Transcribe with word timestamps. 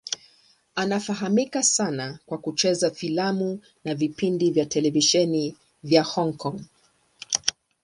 Anafahamika 0.75 1.63
sana 1.63 2.19
kwa 2.25 2.37
kucheza 2.37 2.91
filamu 2.91 3.59
na 3.85 3.95
vipindi 3.95 4.51
vya 4.51 4.65
televisheni 4.65 5.55
vya 5.83 6.03
Hong 6.03 6.33
Kong. 6.37 6.61